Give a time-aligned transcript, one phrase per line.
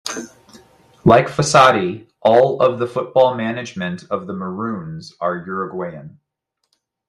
[1.05, 6.19] Like Fossati, all of the football management of 'The Maroons' are Uruguayan.